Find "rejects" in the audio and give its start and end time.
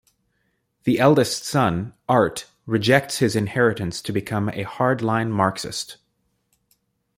2.65-3.19